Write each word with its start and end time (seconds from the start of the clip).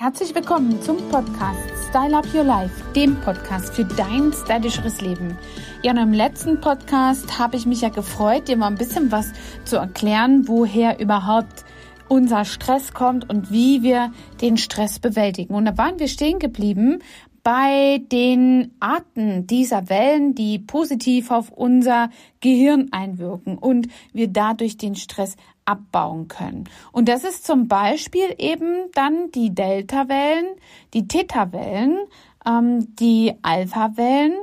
Herzlich 0.00 0.32
willkommen 0.32 0.80
zum 0.80 0.96
Podcast 1.08 1.58
Style 1.88 2.16
Up 2.16 2.32
Your 2.32 2.44
Life, 2.44 2.92
dem 2.92 3.20
Podcast 3.20 3.74
für 3.74 3.84
dein 3.84 4.32
stylischeres 4.32 5.00
Leben. 5.00 5.36
Ja, 5.82 5.90
und 5.90 5.98
im 5.98 6.12
letzten 6.12 6.60
Podcast 6.60 7.36
habe 7.40 7.56
ich 7.56 7.66
mich 7.66 7.80
ja 7.80 7.88
gefreut, 7.88 8.46
dir 8.46 8.56
mal 8.56 8.68
ein 8.68 8.76
bisschen 8.76 9.10
was 9.10 9.32
zu 9.64 9.74
erklären, 9.74 10.46
woher 10.46 11.00
überhaupt 11.00 11.64
unser 12.06 12.44
Stress 12.44 12.92
kommt 12.92 13.28
und 13.28 13.50
wie 13.50 13.82
wir 13.82 14.12
den 14.40 14.56
Stress 14.56 15.00
bewältigen. 15.00 15.52
Und 15.52 15.64
da 15.64 15.76
waren 15.76 15.98
wir 15.98 16.06
stehen 16.06 16.38
geblieben 16.38 17.00
bei 17.42 18.00
den 18.12 18.70
Arten 18.78 19.48
dieser 19.48 19.88
Wellen, 19.88 20.36
die 20.36 20.60
positiv 20.60 21.32
auf 21.32 21.50
unser 21.50 22.10
Gehirn 22.38 22.86
einwirken 22.92 23.58
und 23.58 23.88
wir 24.12 24.28
dadurch 24.28 24.76
den 24.76 24.94
Stress 24.94 25.34
abbauen 25.68 26.28
können. 26.28 26.64
Und 26.92 27.08
das 27.08 27.24
ist 27.24 27.46
zum 27.46 27.68
Beispiel 27.68 28.34
eben 28.38 28.90
dann 28.94 29.30
die 29.32 29.54
Delta-Wellen, 29.54 30.46
die 30.94 31.06
Theta-Wellen, 31.06 31.98
ähm, 32.46 32.94
die 32.96 33.34
Alpha-Wellen 33.42 34.34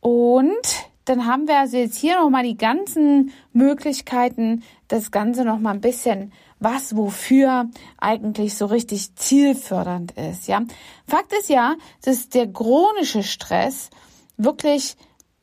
und 0.00 0.66
dann 1.04 1.26
haben 1.26 1.46
wir 1.46 1.60
also 1.60 1.76
jetzt 1.76 1.96
hier 1.96 2.20
nochmal 2.20 2.42
die 2.42 2.56
ganzen 2.56 3.32
Möglichkeiten, 3.52 4.64
das 4.88 5.12
Ganze 5.12 5.44
nochmal 5.44 5.74
ein 5.74 5.80
bisschen 5.80 6.32
was 6.58 6.96
wofür 6.96 7.68
eigentlich 7.98 8.56
so 8.56 8.66
richtig 8.66 9.14
zielfördernd 9.14 10.12
ist, 10.12 10.48
ja. 10.48 10.62
Fakt 11.06 11.32
ist 11.32 11.48
ja, 11.48 11.76
dass 12.02 12.28
der 12.28 12.50
chronische 12.50 13.22
Stress 13.22 13.90
wirklich 14.36 14.96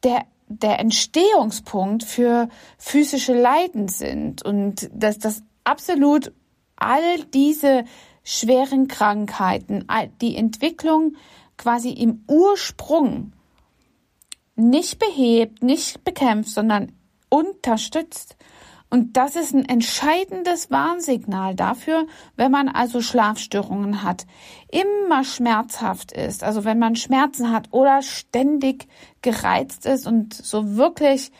der 0.03 0.25
der 0.47 0.79
Entstehungspunkt 0.79 2.03
für 2.03 2.49
physische 2.77 3.33
Leiden 3.33 3.87
sind 3.87 4.43
und 4.43 4.89
dass 4.93 5.19
das 5.19 5.43
absolut 5.63 6.31
all 6.75 7.23
diese 7.33 7.85
schweren 8.23 8.87
Krankheiten, 8.87 9.85
die 10.21 10.35
Entwicklung 10.35 11.15
quasi 11.57 11.89
im 11.89 12.23
Ursprung 12.27 13.33
nicht 14.55 14.99
behebt, 14.99 15.63
nicht 15.63 16.03
bekämpft, 16.03 16.51
sondern 16.51 16.91
unterstützt. 17.29 18.37
Und 18.93 19.17
das 19.17 19.35
ist 19.35 19.55
ein 19.55 19.65
entscheidendes 19.65 20.69
Warnsignal 20.69 21.55
dafür, 21.55 22.05
wenn 22.35 22.51
man 22.51 22.69
also 22.69 23.01
Schlafstörungen 23.01 24.03
hat, 24.03 24.27
immer 24.69 25.23
schmerzhaft 25.23 26.11
ist, 26.11 26.43
also 26.43 26.63
wenn 26.63 26.77
man 26.77 26.95
Schmerzen 26.95 27.49
hat 27.49 27.69
oder 27.71 28.03
ständig 28.03 28.87
gereizt 29.23 29.87
ist 29.87 30.05
und 30.05 30.35
so 30.35 30.75
wirklich 30.75 31.31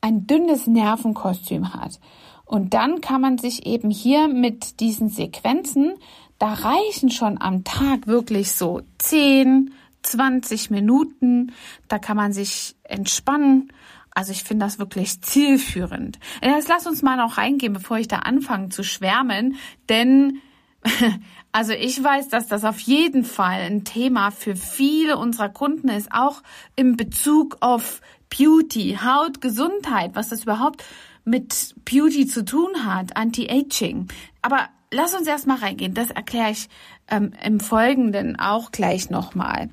ein 0.00 0.26
dünnes 0.26 0.66
Nervenkostüm 0.66 1.74
hat. 1.74 2.00
Und 2.46 2.72
dann 2.72 3.02
kann 3.02 3.20
man 3.20 3.36
sich 3.36 3.66
eben 3.66 3.90
hier 3.90 4.26
mit 4.26 4.80
diesen 4.80 5.10
Sequenzen, 5.10 5.92
da 6.38 6.54
reichen 6.54 7.10
schon 7.10 7.38
am 7.38 7.64
Tag 7.64 8.06
wirklich 8.06 8.52
so 8.52 8.80
10, 8.96 9.74
20 10.04 10.70
Minuten, 10.70 11.52
da 11.88 11.98
kann 11.98 12.16
man 12.16 12.32
sich 12.32 12.76
entspannen 12.82 13.70
also 14.18 14.32
ich 14.32 14.42
finde 14.42 14.66
das 14.66 14.80
wirklich 14.80 15.22
zielführend. 15.22 16.18
Jetzt 16.42 16.68
lass 16.68 16.88
uns 16.88 17.02
mal 17.02 17.16
noch 17.16 17.38
reingehen, 17.38 17.72
bevor 17.72 17.98
ich 17.98 18.08
da 18.08 18.16
anfange 18.16 18.68
zu 18.68 18.82
schwärmen, 18.82 19.54
denn 19.88 20.40
also 21.52 21.72
ich 21.72 22.02
weiß, 22.02 22.28
dass 22.28 22.48
das 22.48 22.64
auf 22.64 22.80
jeden 22.80 23.22
Fall 23.22 23.60
ein 23.60 23.84
Thema 23.84 24.32
für 24.32 24.56
viele 24.56 25.18
unserer 25.18 25.48
Kunden 25.48 25.88
ist, 25.88 26.10
auch 26.10 26.42
im 26.74 26.96
Bezug 26.96 27.58
auf 27.60 28.00
Beauty, 28.28 28.98
Haut, 29.00 29.40
Gesundheit, 29.40 30.10
was 30.14 30.30
das 30.30 30.42
überhaupt 30.42 30.82
mit 31.24 31.76
Beauty 31.84 32.26
zu 32.26 32.44
tun 32.44 32.84
hat, 32.84 33.16
Anti-Aging. 33.16 34.08
Aber 34.42 34.68
lass 34.90 35.14
uns 35.14 35.28
erst 35.28 35.46
mal 35.46 35.58
reingehen. 35.58 35.94
Das 35.94 36.10
erkläre 36.10 36.50
ich 36.50 36.68
ähm, 37.08 37.30
im 37.44 37.60
Folgenden 37.60 38.36
auch 38.36 38.72
gleich 38.72 39.10
nochmal. 39.10 39.66
mal. 39.66 39.70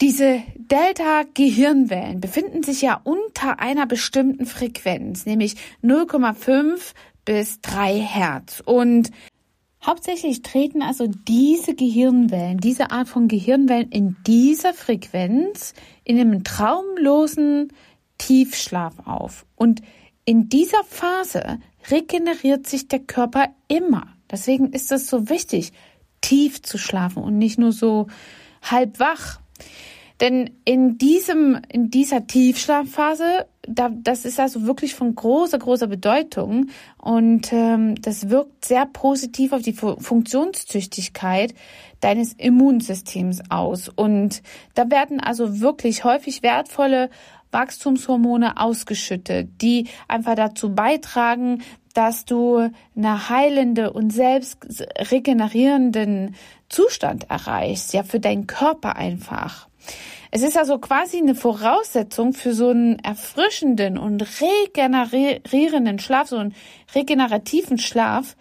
Diese 0.00 0.42
Delta-Gehirnwellen 0.56 2.20
befinden 2.20 2.62
sich 2.62 2.82
ja 2.82 3.00
unter 3.04 3.60
einer 3.60 3.86
bestimmten 3.86 4.44
Frequenz, 4.44 5.24
nämlich 5.24 5.54
0,5 5.82 6.92
bis 7.24 7.60
3 7.60 8.00
Hertz. 8.00 8.60
Und 8.64 9.10
hauptsächlich 9.84 10.42
treten 10.42 10.82
also 10.82 11.06
diese 11.06 11.74
Gehirnwellen, 11.74 12.58
diese 12.58 12.90
Art 12.90 13.08
von 13.08 13.28
Gehirnwellen 13.28 13.90
in 13.90 14.16
dieser 14.26 14.74
Frequenz 14.74 15.74
in 16.02 16.18
einem 16.18 16.42
traumlosen 16.42 17.72
Tiefschlaf 18.18 18.94
auf. 19.06 19.46
Und 19.54 19.80
in 20.24 20.48
dieser 20.48 20.82
Phase 20.84 21.58
regeneriert 21.90 22.66
sich 22.66 22.88
der 22.88 23.00
Körper 23.00 23.48
immer. 23.68 24.08
Deswegen 24.30 24.72
ist 24.72 24.90
es 24.90 25.06
so 25.06 25.28
wichtig, 25.28 25.72
tief 26.20 26.62
zu 26.62 26.78
schlafen 26.78 27.22
und 27.22 27.38
nicht 27.38 27.58
nur 27.58 27.72
so 27.72 28.06
halb 28.62 28.98
wach. 28.98 29.40
Denn 30.20 30.50
in 30.64 30.96
diesem, 30.96 31.60
in 31.68 31.90
dieser 31.90 32.26
Tiefschlafphase, 32.26 33.46
da, 33.66 33.90
das 33.90 34.24
ist 34.24 34.38
also 34.38 34.64
wirklich 34.64 34.94
von 34.94 35.14
großer, 35.14 35.58
großer 35.58 35.88
Bedeutung 35.88 36.66
und 36.98 37.52
ähm, 37.52 37.96
das 38.00 38.28
wirkt 38.30 38.64
sehr 38.64 38.86
positiv 38.86 39.52
auf 39.52 39.62
die 39.62 39.72
Funktionstüchtigkeit 39.72 41.54
deines 42.00 42.34
Immunsystems 42.34 43.42
aus. 43.50 43.88
Und 43.88 44.42
da 44.74 44.88
werden 44.90 45.18
also 45.18 45.60
wirklich 45.60 46.04
häufig 46.04 46.42
wertvolle 46.42 47.10
Wachstumshormone 47.50 48.56
ausgeschüttet, 48.58 49.62
die 49.62 49.88
einfach 50.06 50.34
dazu 50.36 50.74
beitragen, 50.74 51.62
dass 51.94 52.24
du 52.24 52.70
eine 52.96 53.28
heilende 53.28 53.92
und 53.92 54.10
selbst 54.10 54.66
regenerierenden 55.10 56.34
Zustand 56.74 57.30
erreichst, 57.30 57.94
ja, 57.94 58.02
für 58.02 58.18
deinen 58.18 58.48
Körper 58.48 58.96
einfach. 58.96 59.68
Es 60.32 60.42
ist 60.42 60.58
also 60.58 60.78
quasi 60.78 61.18
eine 61.18 61.36
Voraussetzung 61.36 62.32
für 62.32 62.54
so 62.54 62.70
einen 62.70 62.98
erfrischenden 62.98 63.96
und 63.96 64.26
regenerierenden 64.40 66.00
Schlaf, 66.00 66.28
so 66.28 66.38
einen 66.38 66.54
regenerativen 66.92 67.78
Schlaf, 67.78 68.36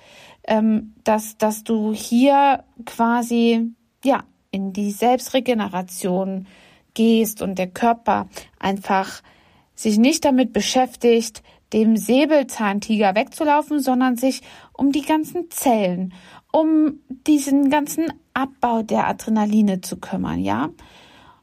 ähm, 0.48 0.96
dass, 1.04 1.38
dass 1.38 1.64
du 1.64 1.94
hier 1.94 2.64
quasi, 2.86 3.74
ja, 4.04 4.24
in 4.50 4.74
die 4.74 4.90
Selbstregeneration 4.90 6.48
gehst 6.96 7.44
und 7.44 7.60
der 7.60 7.68
Körper 7.68 8.28
einfach 8.60 9.22
sich 9.76 10.00
nicht 10.00 10.26
damit 10.26 10.52
beschäftigt, 10.52 11.44
dem 11.74 11.98
Säbelzahntiger 11.98 13.14
wegzulaufen, 13.14 13.80
sondern 13.80 14.16
sich 14.16 14.42
um 14.74 14.92
die 14.92 15.02
ganzen 15.02 15.52
Zellen, 15.52 16.14
um 16.54 17.00
diesen 17.10 17.72
ganzen 17.72 18.14
Abbau 18.34 18.84
der 18.84 19.08
Adrenaline 19.08 19.82
zu 19.82 19.98
kümmern, 19.98 20.40
ja? 20.40 20.70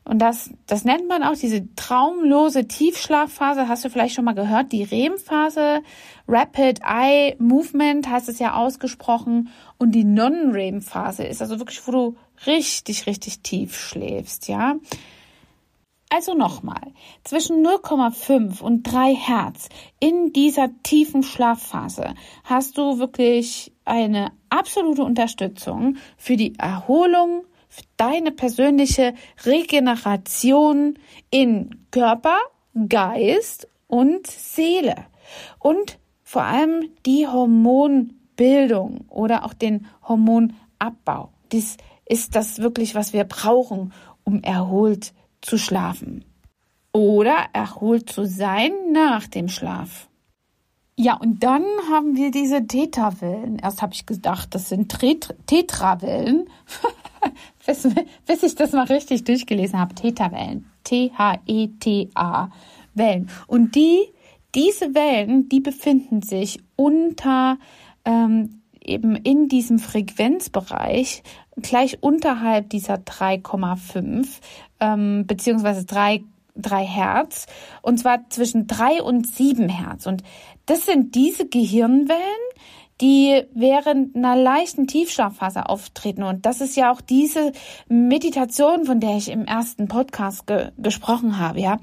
Und 0.04 0.19
das, 0.19 0.50
das 0.66 0.84
nennt 0.84 1.09
man 1.09 1.22
auch 1.22 1.37
diese 1.37 1.72
traumlose 1.75 2.66
Tiefschlafphase. 2.66 3.69
Hast 3.69 3.84
du 3.84 3.91
vielleicht 3.91 4.15
schon 4.15 4.25
mal 4.25 4.34
gehört? 4.34 4.72
Die 4.72 4.82
REM-Phase, 4.82 5.82
Rapid 6.26 6.81
Eye 6.82 7.37
Movement 7.38 8.09
heißt 8.09 8.28
es 8.28 8.38
ja 8.38 8.54
ausgesprochen. 8.54 9.50
Und 9.78 9.93
die 9.93 10.04
Non-REM-Phase 10.04 11.25
ist 11.25 11.42
also 11.42 11.59
wirklich, 11.59 11.87
wo 11.87 11.92
du 11.92 12.16
richtig, 12.47 13.06
richtig 13.06 13.41
tief 13.41 13.78
schläfst, 13.78 14.48
ja? 14.48 14.77
Also 16.12 16.34
nochmal, 16.34 16.92
zwischen 17.22 17.65
0,5 17.65 18.60
und 18.62 18.82
3 18.82 19.15
Hertz 19.15 19.69
in 20.00 20.32
dieser 20.32 20.71
tiefen 20.82 21.22
Schlafphase 21.22 22.15
hast 22.42 22.78
du 22.78 22.98
wirklich 22.98 23.72
eine 23.90 24.32
absolute 24.48 25.02
Unterstützung 25.02 25.96
für 26.16 26.36
die 26.36 26.56
Erholung 26.58 27.44
für 27.68 27.82
deine 27.96 28.32
persönliche 28.32 29.14
Regeneration 29.44 30.98
in 31.30 31.86
Körper, 31.90 32.36
Geist 32.88 33.68
und 33.86 34.26
Seele. 34.26 34.96
Und 35.58 35.98
vor 36.24 36.42
allem 36.42 36.90
die 37.06 37.26
Hormonbildung 37.26 39.04
oder 39.08 39.44
auch 39.44 39.54
den 39.54 39.86
Hormonabbau. 40.06 41.30
Dies 41.52 41.76
ist 42.06 42.34
das 42.34 42.58
wirklich, 42.58 42.94
was 42.94 43.12
wir 43.12 43.24
brauchen, 43.24 43.92
um 44.24 44.42
erholt 44.42 45.12
zu 45.41 45.56
schlafen. 45.56 46.24
Oder 46.92 47.47
erholt 47.53 48.10
zu 48.10 48.26
sein 48.26 48.72
nach 48.92 49.28
dem 49.28 49.48
Schlaf. 49.48 50.09
Ja, 51.02 51.14
und 51.14 51.42
dann 51.42 51.64
haben 51.91 52.14
wir 52.14 52.30
diese 52.30 52.66
Theta-Wellen. 52.66 53.58
Erst 53.58 53.80
habe 53.80 53.94
ich 53.94 54.04
gedacht, 54.04 54.54
das 54.54 54.68
sind 54.68 54.94
Tetra-Wellen. 55.47 56.47
bis, 57.66 57.88
bis 58.26 58.42
ich 58.42 58.54
das 58.54 58.72
mal 58.72 58.84
richtig 58.84 59.24
durchgelesen 59.24 59.80
habe. 59.80 59.94
Theta-Wellen. 59.94 60.66
T-H-E-T-A. 60.84 62.50
Wellen. 62.92 63.30
Und 63.47 63.76
die, 63.76 64.08
diese 64.54 64.94
Wellen, 64.94 65.48
die 65.48 65.60
befinden 65.60 66.20
sich 66.20 66.60
unter 66.76 67.56
ähm, 68.04 68.60
eben 68.84 69.16
in 69.16 69.48
diesem 69.48 69.78
Frequenzbereich 69.78 71.22
gleich 71.62 72.03
unterhalb 72.03 72.68
dieser 72.68 72.96
3,5 72.96 74.28
ähm, 74.80 75.24
beziehungsweise 75.26 75.86
3 75.86 76.24
3 76.62 76.84
Hertz 76.84 77.47
und 77.83 77.98
zwar 77.98 78.28
zwischen 78.30 78.66
3 78.66 79.03
und 79.03 79.27
7 79.27 79.68
Hertz 79.68 80.07
und 80.07 80.22
das 80.66 80.86
sind 80.86 81.15
diese 81.15 81.48
Gehirnwellen, 81.48 82.21
die 83.01 83.42
während 83.54 84.15
einer 84.15 84.36
leichten 84.36 84.86
Tiefschlafphase 84.86 85.68
auftreten. 85.68 86.22
Und 86.22 86.45
das 86.45 86.60
ist 86.60 86.77
ja 86.77 86.92
auch 86.92 87.01
diese 87.01 87.53
Meditation, 87.89 88.84
von 88.84 89.01
der 89.01 89.16
ich 89.16 89.30
im 89.30 89.47
ersten 89.47 89.89
Podcast 89.89 90.47
ge 90.47 90.71
gesprochen 90.77 91.39
habe, 91.39 91.60
ja. 91.60 91.78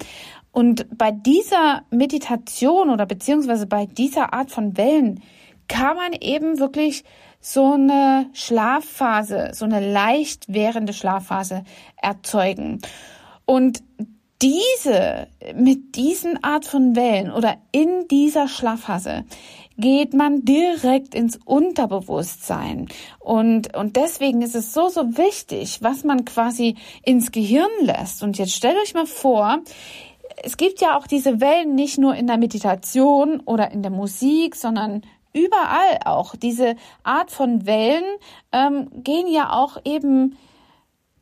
Und 0.51 0.87
bei 0.97 1.11
dieser 1.11 1.83
Meditation 1.91 2.89
oder 2.89 3.05
beziehungsweise 3.05 3.67
bei 3.67 3.85
dieser 3.85 4.33
Art 4.33 4.51
von 4.51 4.77
Wellen 4.77 5.21
kann 5.67 5.95
man 5.95 6.13
eben 6.13 6.59
wirklich 6.59 7.03
so 7.39 7.73
eine 7.73 8.29
Schlafphase, 8.33 9.51
so 9.53 9.65
eine 9.65 9.91
leicht 9.91 10.51
währende 10.51 10.93
Schlafphase 10.93 11.63
erzeugen. 11.97 12.81
Und 13.45 13.83
diese, 14.41 15.27
mit 15.55 15.95
diesen 15.95 16.43
Art 16.43 16.65
von 16.65 16.95
Wellen 16.95 17.31
oder 17.31 17.57
in 17.71 18.07
dieser 18.09 18.47
Schlafphase 18.47 19.25
geht 19.77 20.13
man 20.13 20.43
direkt 20.43 21.13
ins 21.13 21.39
Unterbewusstsein. 21.45 22.87
Und, 23.19 23.75
und 23.75 23.95
deswegen 23.95 24.41
ist 24.41 24.55
es 24.55 24.73
so, 24.73 24.89
so 24.89 25.17
wichtig, 25.17 25.79
was 25.81 26.03
man 26.03 26.25
quasi 26.25 26.75
ins 27.03 27.31
Gehirn 27.31 27.69
lässt. 27.81 28.23
Und 28.23 28.37
jetzt 28.37 28.53
stellt 28.53 28.77
euch 28.81 28.93
mal 28.93 29.05
vor, 29.05 29.59
es 30.43 30.57
gibt 30.57 30.81
ja 30.81 30.97
auch 30.97 31.07
diese 31.07 31.39
Wellen 31.41 31.75
nicht 31.75 31.97
nur 31.97 32.15
in 32.15 32.27
der 32.27 32.37
Meditation 32.37 33.39
oder 33.41 33.71
in 33.71 33.81
der 33.81 33.91
Musik, 33.91 34.55
sondern 34.55 35.01
überall 35.33 35.99
auch. 36.05 36.35
Diese 36.35 36.75
Art 37.03 37.31
von 37.31 37.65
Wellen 37.65 38.03
ähm, 38.51 38.89
gehen 39.03 39.27
ja 39.27 39.51
auch 39.53 39.77
eben 39.85 40.37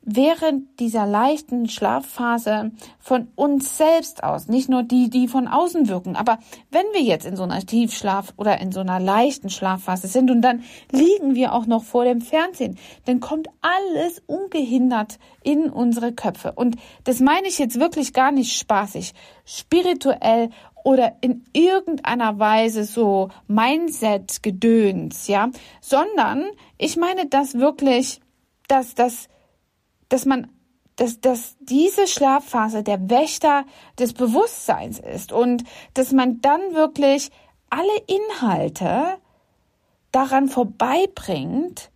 während 0.06 0.80
dieser 0.80 1.08
leichten 1.08 1.68
Schlafphase 1.68 2.72
von 3.00 3.28
uns 3.36 3.78
selbst 3.78 4.24
aus, 4.24 4.48
nicht 4.48 4.70
nur 4.70 4.84
die, 4.84 5.10
die 5.10 5.28
von 5.28 5.48
außen 5.48 5.90
wirken. 5.90 6.16
Aber 6.16 6.38
wenn 6.70 6.86
wir 6.94 7.02
jetzt 7.02 7.26
in 7.26 7.36
so 7.36 7.44
einer 7.44 7.60
Tiefschlaf 7.66 8.34
oder 8.38 8.62
in 8.62 8.72
so 8.72 8.80
einer 8.80 9.00
leichten 9.00 9.50
Schlafphase 9.50 10.08
sind 10.08 10.30
und 10.30 10.42
dann 10.42 10.64
liegen 10.92 11.34
wir 11.34 11.54
auch 11.54 11.66
noch 11.66 11.84
vor 11.84 12.06
dem 12.06 12.22
Fernsehen, 12.22 12.78
dann 13.06 13.20
kommt 13.20 13.50
alles 13.62 14.22
ungehindert 14.28 15.18
in 15.44 15.70
unsere 15.70 16.14
Köpfe. 16.14 16.54
Und 16.54 16.78
das 17.04 17.20
meine 17.20 17.48
ich 17.48 17.58
jetzt 17.58 17.80
wirklich 17.80 18.14
gar 18.14 18.32
nicht 18.32 18.58
spaßig, 18.58 19.14
spirituell 19.44 20.50
oder 20.84 21.16
in 21.22 21.44
irgendeiner 21.52 22.38
Weise 22.38 22.84
so 22.84 23.30
Mindset-Gedöns, 23.48 25.28
ja, 25.28 25.50
sondern 25.82 26.46
ich 26.78 26.96
meine 26.96 27.26
das 27.26 27.56
wirklich, 27.56 28.22
dass 28.68 28.94
das 28.94 29.28
dass 30.16 30.26
man 30.26 30.48
dass, 30.96 31.20
dass 31.20 31.58
diese 31.60 32.08
Schlafphase 32.08 32.82
der 32.82 33.10
Wächter 33.10 33.66
des 34.00 34.14
Bewusstseins 34.14 34.98
ist 34.98 35.34
und 35.34 35.66
dass 35.94 36.14
man 36.14 36.40
dann 36.40 36.62
wirklich 36.74 37.32
alle 37.70 37.98
Inhalte 38.08 39.18
daran 40.14 40.48
vorbeibringt, 40.48 41.92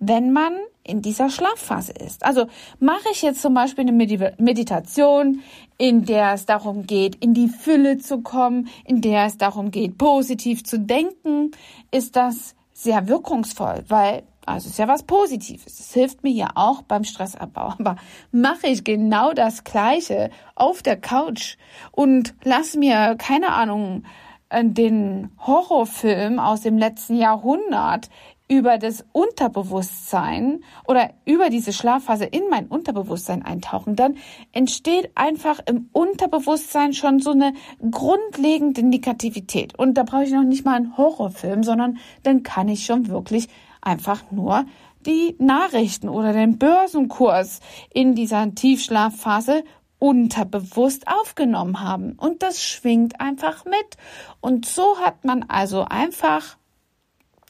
wenn 0.00 0.32
man 0.32 0.54
in 0.82 1.02
dieser 1.02 1.30
Schlafphase 1.30 1.92
ist. 1.92 2.24
Also 2.24 2.46
mache 2.80 3.08
ich 3.12 3.22
jetzt 3.22 3.40
zum 3.40 3.54
Beispiel 3.54 3.86
eine 3.86 3.92
Meditation, 3.92 5.40
in 5.78 6.04
der 6.04 6.32
es 6.32 6.44
darum 6.44 6.88
geht, 6.88 7.14
in 7.24 7.34
die 7.34 7.46
Fülle 7.46 7.98
zu 7.98 8.22
kommen, 8.22 8.68
in 8.84 9.00
der 9.00 9.26
es 9.26 9.38
darum 9.38 9.70
geht, 9.70 9.98
positiv 9.98 10.64
zu 10.64 10.80
denken, 10.80 11.52
ist 11.92 12.16
das 12.16 12.56
sehr 12.72 13.06
wirkungsvoll, 13.06 13.84
weil 13.86 14.24
also 14.46 14.68
ist 14.68 14.78
ja 14.78 14.88
was 14.88 15.04
Positives. 15.04 15.78
Es 15.78 15.92
hilft 15.92 16.22
mir 16.22 16.32
ja 16.32 16.50
auch 16.54 16.82
beim 16.82 17.04
Stressabbau. 17.04 17.74
Aber 17.78 17.96
mache 18.30 18.66
ich 18.66 18.84
genau 18.84 19.32
das 19.32 19.64
Gleiche 19.64 20.30
auf 20.54 20.82
der 20.82 21.00
Couch 21.00 21.56
und 21.90 22.34
lass 22.42 22.74
mir, 22.76 23.16
keine 23.18 23.52
Ahnung, 23.52 24.04
äh, 24.48 24.64
den 24.64 25.30
Horrorfilm 25.38 26.38
aus 26.38 26.60
dem 26.60 26.78
letzten 26.78 27.16
Jahrhundert 27.16 28.08
über 28.52 28.76
das 28.76 29.04
Unterbewusstsein 29.12 30.62
oder 30.86 31.10
über 31.24 31.48
diese 31.48 31.72
Schlafphase 31.72 32.26
in 32.26 32.42
mein 32.50 32.66
Unterbewusstsein 32.66 33.42
eintauchen, 33.42 33.96
dann 33.96 34.16
entsteht 34.52 35.10
einfach 35.14 35.60
im 35.64 35.88
Unterbewusstsein 35.92 36.92
schon 36.92 37.20
so 37.20 37.30
eine 37.30 37.54
grundlegende 37.90 38.82
Negativität. 38.82 39.78
Und 39.78 39.94
da 39.94 40.02
brauche 40.02 40.24
ich 40.24 40.32
noch 40.32 40.42
nicht 40.42 40.66
mal 40.66 40.74
einen 40.74 40.98
Horrorfilm, 40.98 41.62
sondern 41.62 41.96
dann 42.24 42.42
kann 42.42 42.68
ich 42.68 42.84
schon 42.84 43.08
wirklich 43.08 43.48
einfach 43.82 44.30
nur 44.30 44.64
die 45.04 45.34
Nachrichten 45.38 46.08
oder 46.08 46.32
den 46.32 46.58
Börsenkurs 46.58 47.60
in 47.92 48.14
dieser 48.14 48.54
Tiefschlafphase 48.54 49.64
unterbewusst 49.98 51.06
aufgenommen 51.06 51.80
haben. 51.80 52.12
Und 52.14 52.42
das 52.42 52.62
schwingt 52.62 53.20
einfach 53.20 53.64
mit. 53.64 53.96
Und 54.40 54.66
so 54.66 54.98
hat 54.98 55.24
man 55.24 55.44
also 55.44 55.84
einfach 55.84 56.56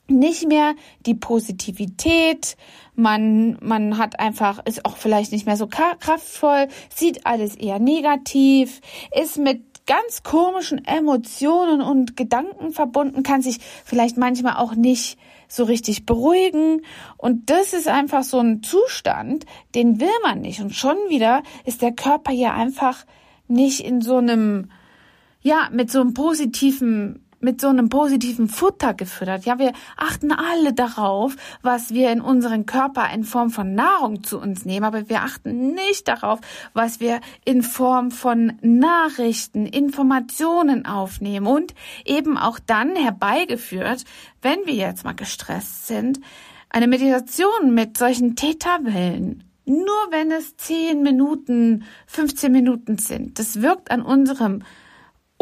nicht 0.09 0.47
mehr 0.47 0.75
die 1.07 1.15
Positivität, 1.15 2.57
man, 2.95 3.57
man 3.63 3.97
hat 3.97 4.21
einfach, 4.21 4.65
ist 4.67 4.85
auch 4.85 4.97
vielleicht 4.97 5.33
nicht 5.33 5.47
mehr 5.47 5.57
so 5.57 5.67
kraftvoll, 5.67 6.69
sieht 6.95 7.27
alles 7.27 7.57
eher 7.57 7.79
negativ, 7.79 8.81
ist 9.19 9.39
mit 9.39 9.87
ganz 9.87 10.23
komischen 10.23 10.85
Emotionen 10.85 11.81
und 11.81 12.17
Gedanken 12.17 12.73
verbunden, 12.73 13.23
kann 13.23 13.43
sich 13.43 13.59
vielleicht 13.85 14.17
manchmal 14.17 14.57
auch 14.57 14.75
nicht 14.75 15.19
so 15.53 15.65
richtig 15.65 16.07
beruhigen. 16.07 16.81
Und 17.19 17.51
das 17.51 17.75
ist 17.75 17.87
einfach 17.87 18.23
so 18.23 18.39
ein 18.39 18.63
Zustand, 18.63 19.45
den 19.75 20.01
will 20.01 20.09
man 20.23 20.41
nicht. 20.41 20.61
Und 20.61 20.75
schon 20.75 20.97
wieder 21.11 21.43
ist 21.67 21.83
der 21.83 21.93
Körper 21.93 22.33
ja 22.33 22.55
einfach 22.55 23.05
nicht 23.49 23.81
in 23.81 24.01
so 24.01 24.17
einem, 24.17 24.71
ja, 25.43 25.69
mit 25.71 25.91
so 25.91 26.01
einem 26.01 26.15
positiven 26.15 27.27
mit 27.43 27.61
so 27.61 27.69
einem 27.69 27.89
positiven 27.89 28.49
Futter 28.49 28.95
gefüttert. 28.95 29.45
Ja, 29.45 29.59
wir 29.59 29.73
achten 29.97 30.33
alle 30.33 30.73
darauf, 30.73 31.37
was 31.61 31.91
wir 31.91 32.11
in 32.11 32.21
unseren 32.21 32.67
Körper 32.67 33.13
in 33.13 33.25
Form 33.25 33.51
von 33.51 33.75
Nahrung 33.75 34.23
zu 34.23 34.41
uns 34.41 34.65
nehmen, 34.65 34.85
aber 34.85 35.09
wir 35.09 35.23
achten 35.23 35.75
nicht 35.75 36.09
darauf, 36.09 36.41
was 36.73 37.01
wir 37.01 37.21
in 37.45 37.63
Form 37.63 38.11
von 38.11 38.53
Nachrichten, 38.63 39.67
Informationen 39.67 40.87
aufnehmen 40.87 41.47
und 41.47 41.75
eben 42.05 42.39
auch 42.39 42.59
dann 42.59 42.95
herbeigeführt, 42.95 44.05
wenn 44.41 44.65
wir 44.65 44.75
jetzt 44.75 45.05
mal 45.05 45.15
gestresst 45.15 45.87
sind, 45.87 46.21
eine 46.71 46.87
Meditation 46.87 47.75
mit 47.75 47.99
solchen 47.99 48.37
Theta-Wellen 48.37 49.45
nur 49.65 50.09
wenn 50.11 50.33
es 50.33 50.57
10 50.57 51.03
Minuten, 51.03 51.85
15 52.07 52.51
Minuten 52.51 52.99
sind. 52.99 53.39
Das 53.39 53.63
wirkt 53.63 53.91
an 53.93 54.03
unserem 54.03 54.65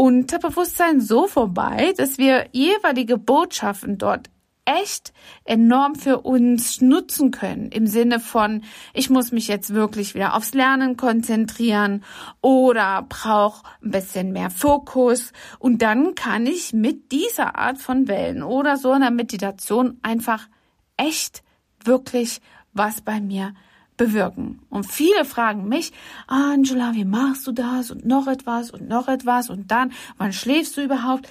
Unterbewusstsein 0.00 1.02
so 1.02 1.26
vorbei, 1.26 1.93
dass 1.94 2.17
wir 2.17 2.47
jeweilige 2.52 3.19
Botschaften 3.19 3.99
dort 3.99 4.31
echt 4.64 5.12
enorm 5.44 5.94
für 5.94 6.23
uns 6.23 6.81
nutzen 6.81 7.31
können. 7.32 7.70
Im 7.70 7.87
Sinne 7.87 8.19
von, 8.19 8.62
ich 8.94 9.11
muss 9.11 9.31
mich 9.31 9.47
jetzt 9.47 9.75
wirklich 9.75 10.14
wieder 10.14 10.34
aufs 10.34 10.55
Lernen 10.55 10.96
konzentrieren 10.96 12.03
oder 12.41 13.05
brauche 13.10 13.63
ein 13.84 13.91
bisschen 13.91 14.32
mehr 14.32 14.48
Fokus. 14.48 15.34
Und 15.58 15.82
dann 15.82 16.15
kann 16.15 16.46
ich 16.46 16.72
mit 16.72 17.13
dieser 17.13 17.58
Art 17.58 17.77
von 17.77 18.08
Wellen 18.08 18.43
oder 18.43 18.79
so 18.79 18.93
einer 18.93 19.10
Meditation 19.10 19.98
einfach 20.01 20.48
echt 20.96 21.43
wirklich 21.84 22.41
was 22.72 23.03
bei 23.03 23.20
mir 23.20 23.53
bewirken. 24.01 24.61
Und 24.71 24.91
viele 24.91 25.27
fragen 25.27 25.69
mich, 25.69 25.93
Angela, 26.27 26.95
wie 26.95 27.05
machst 27.05 27.47
du 27.47 27.53
das 27.53 27.91
und 27.91 28.07
noch 28.07 28.29
etwas 28.29 28.71
und 28.71 28.89
noch 28.89 29.09
etwas 29.09 29.51
und 29.51 29.71
dann, 29.71 29.93
wann 30.17 30.33
schläfst 30.33 30.79
du 30.79 30.83
überhaupt? 30.83 31.29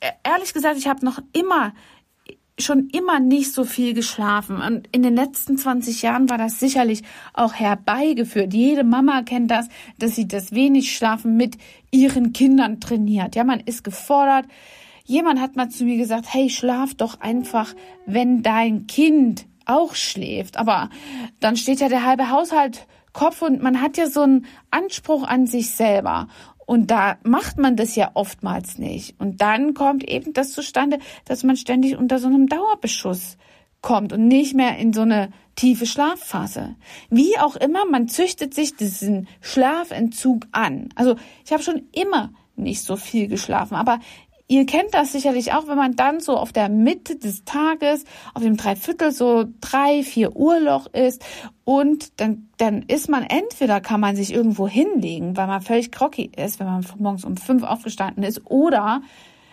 E-, 0.00 0.06
ehrlich 0.24 0.54
gesagt, 0.54 0.78
ich 0.78 0.88
habe 0.88 1.04
noch 1.04 1.18
immer 1.34 1.74
schon 2.60 2.88
immer 2.88 3.20
nicht 3.20 3.52
so 3.52 3.64
viel 3.64 3.94
geschlafen. 3.94 4.60
Und 4.60 4.88
in 4.90 5.02
den 5.02 5.14
letzten 5.14 5.58
20 5.58 6.02
Jahren 6.02 6.28
war 6.28 6.38
das 6.38 6.58
sicherlich 6.58 7.02
auch 7.32 7.54
herbeigeführt. 7.54 8.52
Jede 8.52 8.82
Mama 8.82 9.22
kennt 9.22 9.50
das, 9.50 9.68
dass 9.98 10.16
sie 10.16 10.26
das 10.26 10.50
wenig 10.52 10.96
Schlafen 10.96 11.36
mit 11.36 11.56
ihren 11.92 12.32
Kindern 12.32 12.80
trainiert. 12.80 13.36
Ja, 13.36 13.44
man 13.44 13.60
ist 13.60 13.84
gefordert. 13.84 14.46
Jemand 15.04 15.40
hat 15.40 15.54
mal 15.54 15.68
zu 15.68 15.84
mir 15.84 15.98
gesagt, 15.98 16.26
hey, 16.32 16.50
schlaf 16.50 16.94
doch 16.94 17.20
einfach, 17.20 17.74
wenn 18.06 18.42
dein 18.42 18.88
Kind 18.88 19.46
auch 19.68 19.94
schläft. 19.94 20.56
Aber 20.56 20.90
dann 21.40 21.56
steht 21.56 21.80
ja 21.80 21.88
der 21.88 22.04
halbe 22.04 22.30
Haushalt 22.30 22.86
Kopf 23.12 23.42
und 23.42 23.62
man 23.62 23.80
hat 23.80 23.96
ja 23.96 24.06
so 24.06 24.22
einen 24.22 24.46
Anspruch 24.70 25.26
an 25.26 25.46
sich 25.46 25.70
selber. 25.70 26.28
Und 26.66 26.90
da 26.90 27.16
macht 27.22 27.58
man 27.58 27.76
das 27.76 27.96
ja 27.96 28.10
oftmals 28.14 28.78
nicht. 28.78 29.18
Und 29.18 29.40
dann 29.40 29.74
kommt 29.74 30.04
eben 30.04 30.34
das 30.34 30.52
zustande, 30.52 30.98
dass 31.24 31.42
man 31.42 31.56
ständig 31.56 31.96
unter 31.96 32.18
so 32.18 32.26
einem 32.26 32.46
Dauerbeschuss 32.46 33.38
kommt 33.80 34.12
und 34.12 34.28
nicht 34.28 34.54
mehr 34.54 34.76
in 34.76 34.92
so 34.92 35.02
eine 35.02 35.30
tiefe 35.56 35.86
Schlafphase. 35.86 36.76
Wie 37.10 37.38
auch 37.38 37.56
immer, 37.56 37.86
man 37.86 38.08
züchtet 38.08 38.54
sich 38.54 38.76
diesen 38.76 39.28
Schlafentzug 39.40 40.46
an. 40.52 40.90
Also 40.94 41.16
ich 41.44 41.52
habe 41.52 41.62
schon 41.62 41.88
immer 41.92 42.32
nicht 42.54 42.82
so 42.82 42.96
viel 42.96 43.28
geschlafen, 43.28 43.74
aber 43.74 44.00
Ihr 44.50 44.64
kennt 44.64 44.94
das 44.94 45.12
sicherlich 45.12 45.52
auch, 45.52 45.68
wenn 45.68 45.76
man 45.76 45.94
dann 45.94 46.20
so 46.20 46.34
auf 46.36 46.52
der 46.52 46.70
Mitte 46.70 47.16
des 47.16 47.44
Tages, 47.44 48.04
auf 48.32 48.42
dem 48.42 48.56
Dreiviertel 48.56 49.12
so 49.12 49.44
drei, 49.60 50.02
vier 50.02 50.36
Uhr 50.36 50.58
Loch 50.58 50.86
ist 50.86 51.22
und 51.64 52.18
dann, 52.18 52.48
dann 52.56 52.82
ist 52.82 53.10
man 53.10 53.24
entweder 53.24 53.82
kann 53.82 54.00
man 54.00 54.16
sich 54.16 54.32
irgendwo 54.32 54.66
hinlegen, 54.66 55.36
weil 55.36 55.48
man 55.48 55.60
völlig 55.60 55.92
groggy 55.92 56.30
ist, 56.34 56.60
wenn 56.60 56.66
man 56.66 56.86
morgens 56.98 57.26
um 57.26 57.36
fünf 57.36 57.62
aufgestanden 57.62 58.24
ist 58.24 58.40
oder 58.46 59.02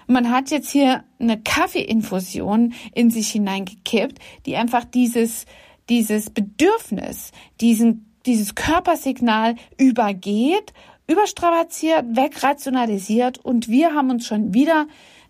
man 0.08 0.32
hat 0.32 0.50
jetzt 0.52 0.70
hier 0.70 1.04
eine 1.20 1.42
Kaffeeinfusion 1.42 2.74
in 2.94 3.10
sich 3.12 3.32
hineingekippt, 3.32 4.20
die 4.46 4.56
einfach 4.56 4.86
dieses, 4.86 5.46
dieses 5.90 6.30
Bedürfnis, 6.30 7.32
diesen, 7.60 8.14
dieses 8.26 8.56
Körpersignal 8.56 9.56
übergeht, 9.78 10.74
überstrapaziert, 11.08 12.16
wegrationalisiert 12.16 13.38
und 13.44 13.68
wir 13.68 13.94
haben 13.94 14.10
uns 14.10 14.26
schon 14.26 14.54
wieder 14.54 14.88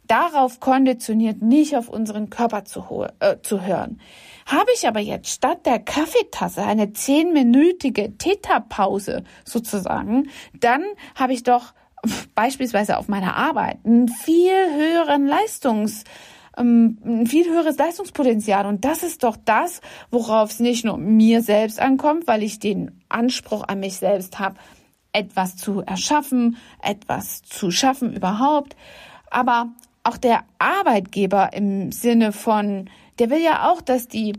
darauf 0.07 0.59
konditioniert, 0.59 1.41
nicht 1.41 1.75
auf 1.75 1.89
unseren 1.89 2.29
Körper 2.29 2.65
zu, 2.65 3.07
äh, 3.19 3.37
zu 3.41 3.61
hören. 3.61 3.99
Habe 4.45 4.69
ich 4.75 4.87
aber 4.87 4.99
jetzt 4.99 5.29
statt 5.29 5.65
der 5.65 5.79
Kaffeetasse 5.79 6.63
eine 6.63 6.93
zehnminütige 6.93 8.15
Theta-Pause 8.17 9.23
sozusagen, 9.43 10.29
dann 10.53 10.83
habe 11.15 11.33
ich 11.33 11.43
doch 11.43 11.73
beispielsweise 12.35 12.97
auf 12.97 13.07
meiner 13.07 13.35
Arbeit 13.35 13.79
einen 13.83 14.07
viel 14.07 14.53
höheren 14.53 15.27
Leistungs 15.27 16.03
ähm, 16.57 16.97
ein 17.03 17.27
viel 17.27 17.49
höheres 17.49 17.77
Leistungspotenzial. 17.77 18.65
Und 18.65 18.85
das 18.85 19.03
ist 19.03 19.23
doch 19.23 19.37
das, 19.43 19.81
worauf 20.11 20.51
es 20.51 20.59
nicht 20.59 20.85
nur 20.85 20.97
mir 20.97 21.41
selbst 21.41 21.79
ankommt, 21.79 22.27
weil 22.27 22.43
ich 22.43 22.59
den 22.59 23.01
Anspruch 23.09 23.63
an 23.67 23.79
mich 23.79 23.97
selbst 23.97 24.39
habe, 24.39 24.55
etwas 25.15 25.55
zu 25.55 25.81
erschaffen, 25.81 26.57
etwas 26.81 27.41
zu 27.43 27.71
schaffen 27.71 28.13
überhaupt. 28.13 28.75
Aber 29.31 29.69
auch 30.03 30.17
der 30.17 30.43
Arbeitgeber 30.59 31.53
im 31.53 31.91
Sinne 31.91 32.31
von, 32.31 32.89
der 33.17 33.29
will 33.29 33.41
ja 33.41 33.69
auch, 33.69 33.81
dass 33.81 34.07
die 34.07 34.33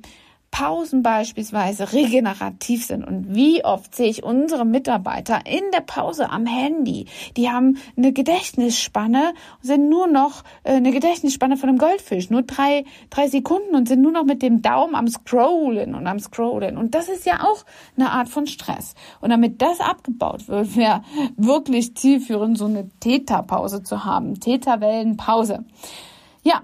Pausen 0.56 1.02
beispielsweise 1.02 1.92
regenerativ 1.92 2.86
sind. 2.86 3.04
Und 3.04 3.34
wie 3.34 3.62
oft 3.62 3.94
sehe 3.94 4.08
ich 4.08 4.25
unsere 4.25 4.64
Mitarbeiter 4.64 5.40
in 5.44 5.70
der 5.70 5.82
Pause 5.82 6.30
am 6.30 6.46
Handy? 6.46 7.08
Die 7.36 7.50
haben 7.50 7.76
eine 7.94 8.14
Gedächtnisspanne, 8.14 9.34
sind 9.60 9.90
nur 9.90 10.06
noch 10.06 10.44
äh, 10.64 10.72
eine 10.76 10.92
Gedächtnisspanne 10.92 11.58
von 11.58 11.68
einem 11.68 11.76
Goldfisch, 11.76 12.30
nur 12.30 12.40
drei, 12.40 12.86
drei 13.10 13.28
Sekunden 13.28 13.75
und 13.75 13.86
sind 13.86 14.00
nur 14.00 14.12
noch 14.12 14.25
mit 14.25 14.40
dem 14.40 14.62
Daumen 14.62 14.94
am 14.94 15.08
Scrollen 15.08 15.94
und 15.94 16.06
am 16.06 16.20
Scrollen. 16.20 16.78
Und 16.78 16.94
das 16.94 17.10
ist 17.10 17.26
ja 17.26 17.44
auch 17.44 17.66
eine 17.98 18.10
Art 18.10 18.30
von 18.30 18.46
Stress. 18.46 18.94
Und 19.20 19.28
damit 19.28 19.60
das 19.60 19.80
abgebaut 19.80 20.48
wird, 20.48 20.75
wäre 20.75 21.02
wirklich 21.36 21.94
zielführend, 21.96 22.56
so 22.56 22.64
eine 22.64 22.88
Theta-Pause 23.00 23.82
zu 23.82 24.06
haben. 24.06 24.40
Theta-Wellenpause. 24.40 25.66
Ja, 26.44 26.62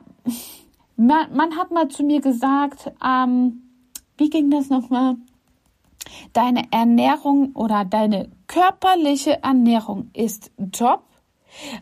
man, 0.96 1.34
man, 1.34 1.58
hat 1.58 1.70
mal 1.72 1.88
zu 1.88 2.04
mir 2.04 2.22
gesagt, 2.22 2.90
ähm, 3.04 3.61
wie 4.22 4.30
ging 4.30 4.50
das 4.50 4.70
nochmal? 4.70 5.16
Deine 6.32 6.70
Ernährung 6.70 7.56
oder 7.56 7.84
deine 7.84 8.30
körperliche 8.46 9.42
Ernährung 9.42 10.10
ist 10.12 10.52
top, 10.70 11.02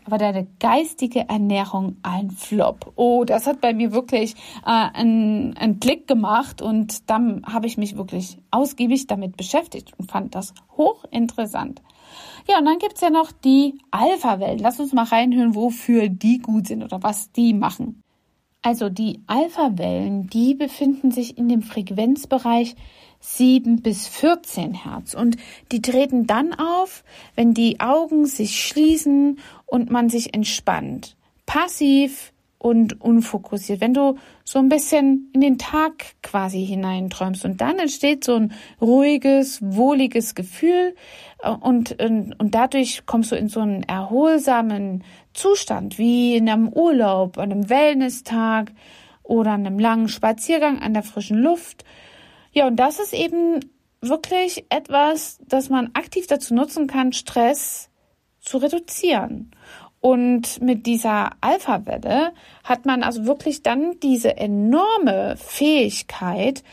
aber 0.07 0.17
deine 0.17 0.47
geistige 0.59 1.29
Ernährung 1.29 1.99
ein 2.03 2.31
Flop. 2.31 2.95
Oh, 2.97 3.25
das 3.25 3.47
hat 3.47 3.61
bei 3.61 3.75
mir 3.75 3.93
wirklich 3.93 4.37
äh, 4.65 4.71
einen, 4.71 5.55
einen 5.59 5.81
Klick 5.81 6.09
gemacht 6.09 6.63
und 6.63 7.11
dann 7.11 7.45
habe 7.45 7.67
ich 7.67 7.77
mich 7.77 7.99
wirklich 7.99 8.39
ausgiebig 8.51 9.07
damit 9.07 9.37
beschäftigt 9.37 9.93
und 9.99 10.11
fand 10.11 10.35
das 10.35 10.55
hochinteressant. 10.79 11.83
Ja, 12.49 12.59
und 12.59 12.65
dann 12.65 12.79
gibt's 12.79 13.03
ja 13.03 13.11
noch 13.11 13.33
die 13.33 13.79
Alpha-Wellen. 13.91 14.61
Lass 14.61 14.81
uns 14.81 14.95
mal 14.95 15.05
reinhören, 15.05 15.55
wofür 15.55 16.09
die 16.09 16.39
gut 16.39 16.69
sind 16.69 16.83
oder 16.83 17.03
was 17.03 17.33
die 17.33 17.53
machen. 17.53 18.03
Also 18.63 18.91
die 18.91 19.21
Alpha-Wellen, 19.27 20.27
die 20.29 20.55
befinden 20.55 21.11
sich 21.11 21.39
in 21.39 21.49
dem 21.49 21.63
Frequenzbereich 21.63 22.77
7 23.21 23.81
bis 23.81 24.07
14 24.07 24.75
Hertz 24.75 25.15
und 25.15 25.37
die 25.73 25.81
treten 25.81 26.27
dann 26.27 26.53
auf, 26.55 27.03
wenn 27.35 27.55
die 27.55 27.81
Augen 27.81 28.27
sich 28.27 28.63
schließen 28.63 29.39
und 29.65 29.91
man 29.91 30.11
sich 30.11 30.35
entspannt. 30.35 31.17
Passiv 31.47 32.33
und 32.61 33.01
unfokussiert. 33.01 33.81
Wenn 33.81 33.95
du 33.95 34.19
so 34.45 34.59
ein 34.59 34.69
bisschen 34.69 35.31
in 35.33 35.41
den 35.41 35.57
Tag 35.57 36.05
quasi 36.23 36.65
hineinträumst 36.67 37.47
und 37.47 37.63
dann 37.63 37.79
entsteht 37.79 38.23
so 38.23 38.35
ein 38.35 38.53
ruhiges, 38.83 39.63
wohliges 39.63 40.35
Gefühl 40.35 40.95
äh, 41.43 41.51
und, 41.51 41.99
und, 42.03 42.39
und 42.39 42.55
dadurch 42.55 43.07
kommst 43.07 43.33
du 43.33 43.37
in 43.37 43.49
so 43.49 43.61
einen 43.61 43.83
erholsamen 43.85 45.05
Zustand, 45.33 45.97
wie 45.97 46.37
in 46.37 46.51
einem 46.51 46.69
Urlaub, 46.69 47.39
an 47.39 47.51
einem 47.51 47.71
Wellness-Tag 47.71 48.73
oder 49.23 49.53
an 49.53 49.67
einem 49.67 49.79
langen 49.79 50.09
Spaziergang 50.09 50.81
an 50.81 50.93
der 50.93 51.03
frischen 51.03 51.39
Luft. 51.39 51.85
Ja, 52.53 52.67
und 52.67 52.77
das 52.77 52.99
ist 52.99 53.15
eben 53.15 53.61
wirklich 54.03 54.67
etwas, 54.69 55.39
das 55.47 55.71
man 55.71 55.93
aktiv 55.95 56.27
dazu 56.27 56.53
nutzen 56.53 56.89
kann, 56.89 57.15
Stress 57.15 57.89
zu 58.41 58.59
reduzieren. 58.59 59.51
Und 60.01 60.63
mit 60.63 60.87
dieser 60.87 61.33
Alpha-Welle 61.43 62.33
hat 62.65 62.87
man 62.87 63.03
also 63.03 63.27
wirklich 63.27 63.63
dann 63.63 64.01
diese 64.01 64.37
enorme 64.37 65.37
Fähigkeit, 65.37 66.65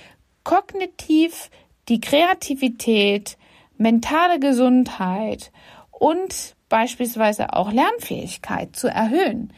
kognitiv 0.43 1.49
die 1.89 1.99
Kreativität, 1.99 3.37
mentale 3.77 4.39
Gesundheit 4.39 5.51
und 5.91 6.55
beispielsweise 6.69 7.53
auch 7.53 7.71
Lernfähigkeit 7.71 8.75
zu 8.75 8.87
erhöhen. 8.87 9.53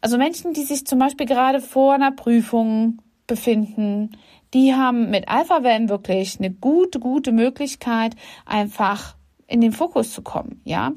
Also 0.00 0.18
Menschen, 0.18 0.52
die 0.52 0.62
sich 0.62 0.86
zum 0.86 0.98
Beispiel 0.98 1.26
gerade 1.26 1.60
vor 1.60 1.94
einer 1.94 2.10
Prüfung 2.12 2.98
befinden, 3.26 4.16
die 4.52 4.74
haben 4.74 5.10
mit 5.10 5.28
Alpha-Wellen 5.28 5.88
wirklich 5.88 6.38
eine 6.38 6.50
gute, 6.50 6.98
gute 6.98 7.32
Möglichkeit, 7.32 8.14
einfach 8.44 9.16
in 9.46 9.60
den 9.60 9.72
Fokus 9.72 10.12
zu 10.12 10.22
kommen, 10.22 10.60
ja. 10.64 10.92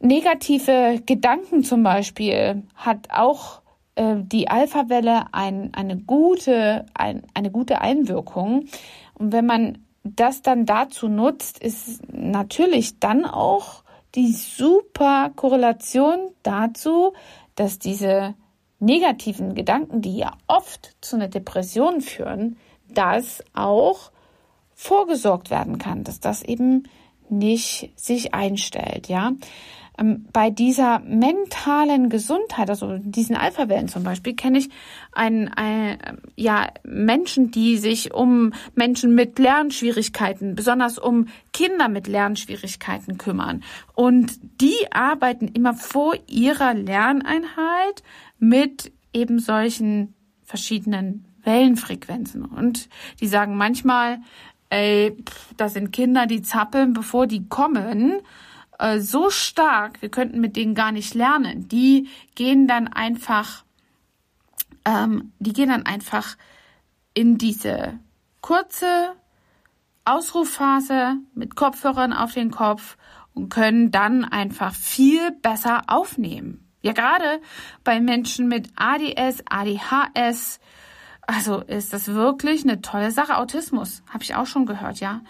Negative 0.00 1.02
Gedanken 1.04 1.64
zum 1.64 1.82
Beispiel 1.82 2.62
hat 2.74 3.08
auch 3.10 3.62
äh, 3.96 4.16
die 4.18 4.48
Alpha-Welle 4.48 5.26
ein, 5.32 5.74
eine 5.74 5.96
gute, 5.96 6.86
ein, 6.94 7.24
eine 7.34 7.50
gute 7.50 7.80
Einwirkung. 7.80 8.66
Und 9.14 9.32
wenn 9.32 9.46
man 9.46 9.78
das 10.04 10.42
dann 10.42 10.66
dazu 10.66 11.08
nutzt, 11.08 11.58
ist 11.58 12.00
natürlich 12.12 13.00
dann 13.00 13.24
auch 13.24 13.82
die 14.14 14.32
super 14.32 15.30
Korrelation 15.34 16.30
dazu, 16.42 17.12
dass 17.56 17.78
diese 17.78 18.34
negativen 18.78 19.54
Gedanken, 19.54 20.00
die 20.00 20.16
ja 20.16 20.32
oft 20.46 20.96
zu 21.00 21.16
einer 21.16 21.28
Depression 21.28 22.00
führen, 22.00 22.56
dass 22.88 23.42
auch 23.52 24.12
vorgesorgt 24.74 25.50
werden 25.50 25.78
kann, 25.78 26.04
dass 26.04 26.20
das 26.20 26.42
eben 26.42 26.84
nicht 27.28 27.90
sich 27.96 28.32
einstellt, 28.32 29.08
ja. 29.08 29.32
Ähm, 29.98 30.26
bei 30.32 30.50
dieser 30.50 31.00
mentalen 31.00 32.08
Gesundheit, 32.08 32.70
also 32.70 32.98
diesen 32.98 33.36
Alpha-Wellen 33.36 33.88
zum 33.88 34.04
Beispiel, 34.04 34.34
kenne 34.34 34.58
ich 34.58 34.70
ein, 35.12 35.48
ein, 35.48 35.98
ja, 36.36 36.68
Menschen, 36.84 37.50
die 37.50 37.76
sich 37.76 38.14
um 38.14 38.52
Menschen 38.74 39.14
mit 39.14 39.38
Lernschwierigkeiten, 39.38 40.54
besonders 40.54 40.98
um 40.98 41.26
Kinder 41.52 41.88
mit 41.88 42.06
Lernschwierigkeiten 42.06 43.18
kümmern. 43.18 43.62
Und 43.94 44.38
die 44.60 44.92
arbeiten 44.92 45.48
immer 45.48 45.74
vor 45.74 46.14
ihrer 46.28 46.74
Lerneinheit 46.74 48.02
mit 48.38 48.92
eben 49.12 49.40
solchen 49.40 50.14
verschiedenen 50.44 51.24
Wellenfrequenzen. 51.42 52.44
Und 52.44 52.88
die 53.20 53.26
sagen 53.26 53.56
manchmal, 53.56 54.20
ey, 54.70 55.16
pff, 55.24 55.54
das 55.56 55.74
sind 55.74 55.92
Kinder, 55.92 56.26
die 56.26 56.42
zappeln, 56.42 56.92
bevor 56.92 57.26
die 57.26 57.48
kommen 57.48 58.20
äh, 58.78 59.00
so 59.00 59.30
stark, 59.30 60.00
wir 60.02 60.08
könnten 60.08 60.40
mit 60.40 60.56
denen 60.56 60.74
gar 60.74 60.92
nicht 60.92 61.14
lernen. 61.14 61.68
Die 61.68 62.08
gehen 62.34 62.66
dann 62.66 62.88
einfach, 62.88 63.64
ähm, 64.84 65.32
die 65.38 65.52
gehen 65.52 65.68
dann 65.68 65.86
einfach 65.86 66.36
in 67.14 67.38
diese 67.38 67.98
kurze 68.40 69.14
Ausrufphase 70.04 71.16
mit 71.34 71.56
Kopfhörern 71.56 72.12
auf 72.12 72.32
den 72.32 72.50
Kopf 72.50 72.96
und 73.34 73.50
können 73.50 73.90
dann 73.90 74.24
einfach 74.24 74.74
viel 74.74 75.32
besser 75.32 75.82
aufnehmen. 75.88 76.64
Ja, 76.80 76.92
gerade 76.92 77.40
bei 77.84 78.00
Menschen 78.00 78.48
mit 78.48 78.70
ADS, 78.76 79.42
ADHS, 79.48 80.60
also 81.26 81.60
ist 81.60 81.92
das 81.92 82.08
wirklich 82.08 82.62
eine 82.62 82.80
tolle 82.80 83.10
Sache. 83.10 83.36
Autismus, 83.36 84.02
habe 84.08 84.22
ich 84.22 84.34
auch 84.34 84.46
schon 84.46 84.64
gehört, 84.64 85.00
ja. 85.00 85.20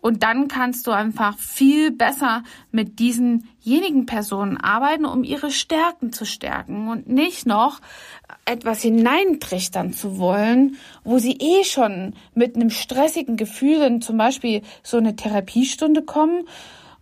Und 0.00 0.22
dann 0.22 0.48
kannst 0.48 0.86
du 0.86 0.92
einfach 0.92 1.36
viel 1.38 1.90
besser 1.90 2.44
mit 2.70 2.98
diesenjenigen 3.00 4.06
Personen 4.06 4.56
arbeiten, 4.56 5.04
um 5.04 5.24
ihre 5.24 5.50
Stärken 5.50 6.12
zu 6.12 6.24
stärken 6.24 6.88
und 6.88 7.08
nicht 7.08 7.46
noch 7.46 7.80
etwas 8.44 8.80
hineintrichtern 8.82 9.92
zu 9.92 10.18
wollen, 10.18 10.76
wo 11.02 11.18
sie 11.18 11.32
eh 11.32 11.64
schon 11.64 12.14
mit 12.34 12.54
einem 12.54 12.70
stressigen 12.70 13.36
Gefühl 13.36 13.82
in 13.82 14.00
zum 14.00 14.16
Beispiel 14.16 14.62
so 14.82 14.98
eine 14.98 15.16
Therapiestunde 15.16 16.02
kommen 16.02 16.44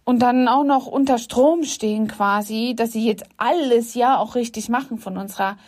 und 0.04 0.20
dann 0.20 0.48
auch 0.48 0.64
noch 0.64 0.86
unter 0.86 1.18
Strom 1.18 1.64
stehen 1.64 2.08
quasi, 2.08 2.74
dass 2.76 2.92
sie 2.92 3.04
jetzt 3.04 3.24
alles 3.36 3.94
ja 3.94 4.18
auch 4.18 4.36
richtig 4.36 4.68
machen 4.68 4.98
von 4.98 5.18
unserer 5.18 5.58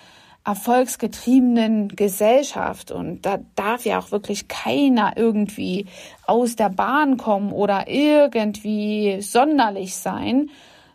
erfolgsgetriebenen 0.48 1.88
Gesellschaft 1.88 2.90
und 2.90 3.26
da 3.26 3.38
darf 3.54 3.84
ja 3.84 3.98
auch 3.98 4.12
wirklich 4.12 4.48
keiner 4.48 5.12
irgendwie 5.16 5.86
aus 6.26 6.56
der 6.56 6.70
Bahn 6.70 7.18
kommen 7.18 7.52
oder 7.52 7.86
irgendwie 7.88 9.20
sonderlich 9.20 9.94
sein, 9.94 10.50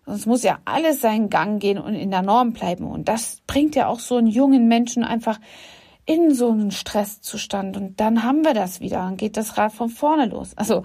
Sonst 0.06 0.26
muss 0.26 0.44
ja 0.44 0.60
alles 0.66 1.00
seinen 1.00 1.30
Gang 1.30 1.62
gehen 1.62 1.78
und 1.78 1.96
in 1.96 2.12
der 2.12 2.24
Norm 2.24 2.52
bleiben. 2.52 2.86
Und 2.86 3.08
das 3.08 3.42
bringt 3.48 3.74
ja 3.74 3.88
auch 3.88 4.00
so 4.00 4.18
einen 4.18 4.28
jungen 4.28 4.68
Menschen 4.68 5.06
einfach 5.06 5.40
in 6.06 6.34
so 6.34 6.52
einen 6.52 6.72
Stresszustand 6.72 7.78
und 7.78 8.02
dann 8.02 8.24
haben 8.24 8.44
wir 8.44 8.54
das 8.54 8.82
wieder 8.82 9.08
und 9.08 9.16
geht 9.16 9.38
das 9.38 9.58
Rad 9.58 9.72
von 9.72 9.90
vorne 9.90 10.26
los. 10.26 10.52
Also 10.58 10.84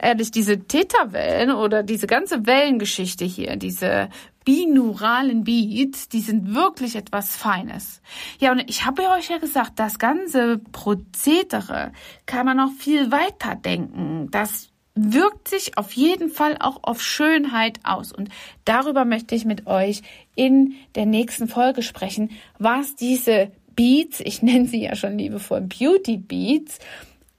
ehrlich, 0.00 0.30
diese 0.30 0.60
Theta-Wellen 0.60 1.50
oder 1.50 1.82
diese 1.82 2.06
ganze 2.06 2.46
Wellengeschichte 2.46 3.24
hier, 3.24 3.56
diese 3.56 4.08
binauralen 4.44 5.44
Beats, 5.44 6.08
die 6.08 6.20
sind 6.20 6.54
wirklich 6.54 6.96
etwas 6.96 7.36
Feines. 7.36 8.00
Ja, 8.38 8.52
und 8.52 8.68
ich 8.68 8.84
habe 8.84 9.08
euch 9.10 9.30
ja 9.30 9.38
gesagt, 9.38 9.72
das 9.76 9.98
ganze 9.98 10.58
Prozedere 10.58 11.92
kann 12.26 12.46
man 12.46 12.56
noch 12.56 12.72
viel 12.72 13.10
weiter 13.10 13.54
denken. 13.54 14.28
Das 14.30 14.70
wirkt 14.94 15.48
sich 15.48 15.78
auf 15.78 15.92
jeden 15.92 16.28
Fall 16.28 16.56
auch 16.60 16.80
auf 16.82 17.02
Schönheit 17.02 17.80
aus. 17.82 18.12
Und 18.12 18.28
darüber 18.64 19.04
möchte 19.04 19.34
ich 19.34 19.44
mit 19.44 19.66
euch 19.66 20.02
in 20.34 20.74
der 20.94 21.06
nächsten 21.06 21.48
Folge 21.48 21.82
sprechen, 21.82 22.30
was 22.58 22.94
diese 22.94 23.50
Beats, 23.74 24.20
ich 24.20 24.42
nenne 24.42 24.66
sie 24.66 24.82
ja 24.82 24.94
schon 24.96 25.18
liebevoll 25.18 25.62
Beauty 25.62 26.18
Beats, 26.18 26.78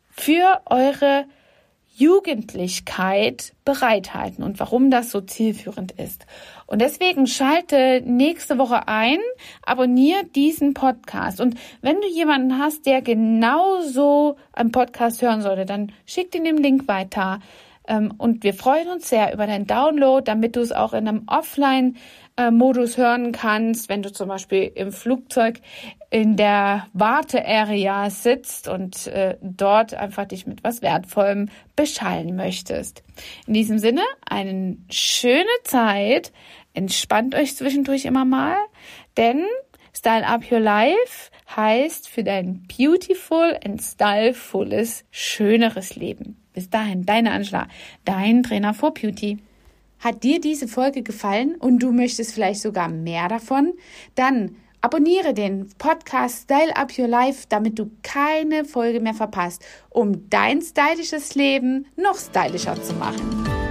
für 0.09 0.61
eure 0.65 1.25
Jugendlichkeit 1.95 3.53
bereithalten 3.65 4.43
und 4.43 4.59
warum 4.59 4.89
das 4.89 5.11
so 5.11 5.21
zielführend 5.21 5.91
ist. 5.91 6.25
Und 6.73 6.79
deswegen 6.79 7.27
schalte 7.27 8.01
nächste 8.03 8.57
Woche 8.57 8.87
ein, 8.87 9.19
abonniere 9.63 10.25
diesen 10.25 10.73
Podcast. 10.73 11.39
Und 11.39 11.53
wenn 11.83 12.01
du 12.01 12.07
jemanden 12.07 12.57
hast, 12.57 12.87
der 12.87 13.03
genauso 13.03 14.37
einen 14.53 14.71
Podcast 14.71 15.21
hören 15.21 15.43
sollte, 15.43 15.67
dann 15.67 15.91
schick 16.07 16.33
ihn 16.33 16.45
den 16.45 16.57
Link 16.57 16.87
weiter. 16.87 17.41
Ähm, 17.87 18.11
und 18.17 18.43
wir 18.43 18.55
freuen 18.55 18.87
uns 18.87 19.07
sehr 19.07 19.31
über 19.35 19.45
deinen 19.45 19.67
Download, 19.67 20.23
damit 20.25 20.55
du 20.55 20.61
es 20.61 20.71
auch 20.71 20.93
in 20.93 21.07
einem 21.07 21.27
Offline-Modus 21.27 22.97
hören 22.97 23.33
kannst, 23.33 23.87
wenn 23.87 24.01
du 24.01 24.11
zum 24.11 24.29
Beispiel 24.29 24.71
im 24.73 24.91
Flugzeug 24.91 25.59
in 26.09 26.37
der 26.37 26.87
Wartearea 26.93 28.09
sitzt 28.09 28.67
und 28.67 29.05
äh, 29.07 29.37
dort 29.41 29.93
einfach 29.93 30.25
dich 30.25 30.47
mit 30.47 30.63
was 30.63 30.81
Wertvollem 30.81 31.49
beschallen 31.75 32.35
möchtest. 32.35 33.03
In 33.45 33.53
diesem 33.53 33.77
Sinne, 33.77 34.01
eine 34.27 34.77
schöne 34.89 35.45
Zeit. 35.63 36.31
Entspannt 36.73 37.35
euch 37.35 37.55
zwischendurch 37.55 38.05
immer 38.05 38.25
mal, 38.25 38.57
denn 39.17 39.45
Style 39.95 40.25
Up 40.25 40.51
Your 40.51 40.59
Life 40.59 41.29
heißt 41.55 42.09
für 42.09 42.23
dein 42.23 42.67
beautiful 42.67 43.57
and 43.63 43.81
stylefulles, 43.81 45.05
schöneres 45.11 45.95
Leben. 45.95 46.37
Bis 46.53 46.69
dahin, 46.69 47.05
deine 47.05 47.31
Angela, 47.31 47.67
dein 48.05 48.43
Trainer 48.43 48.73
for 48.73 48.93
Beauty. 48.93 49.37
Hat 49.99 50.23
dir 50.23 50.41
diese 50.41 50.67
Folge 50.67 51.03
gefallen 51.03 51.55
und 51.55 51.79
du 51.79 51.91
möchtest 51.91 52.33
vielleicht 52.33 52.61
sogar 52.61 52.89
mehr 52.89 53.27
davon? 53.27 53.73
Dann 54.15 54.57
abonniere 54.81 55.33
den 55.33 55.69
Podcast 55.77 56.43
Style 56.43 56.75
Up 56.75 56.97
Your 56.97 57.07
Life, 57.07 57.45
damit 57.47 57.79
du 57.79 57.89
keine 58.01 58.65
Folge 58.65 58.99
mehr 58.99 59.13
verpasst, 59.13 59.63
um 59.89 60.29
dein 60.29 60.61
stylisches 60.61 61.35
Leben 61.35 61.85
noch 61.95 62.17
stylischer 62.17 62.81
zu 62.81 62.93
machen. 62.93 63.62